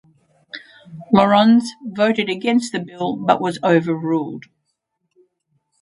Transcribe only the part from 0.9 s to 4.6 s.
Laurens voted against the bill but was overruled.